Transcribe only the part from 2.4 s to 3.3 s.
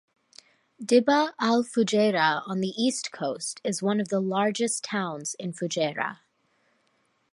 on the east